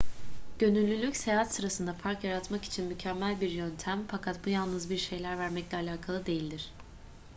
[0.59, 5.77] gönüllülük seyahat sırasında fark yaratmak için mükemmel bir yöntem fakat bu yalnız bir şeyler vermekle
[5.77, 6.69] alakalı değildir